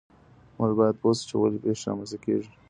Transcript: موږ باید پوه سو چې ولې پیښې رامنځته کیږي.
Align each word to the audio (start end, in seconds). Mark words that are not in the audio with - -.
موږ 0.57 0.71
باید 0.79 0.95
پوه 1.01 1.13
سو 1.17 1.23
چې 1.29 1.35
ولې 1.37 1.59
پیښې 1.65 1.83
رامنځته 1.89 2.17
کیږي. 2.23 2.49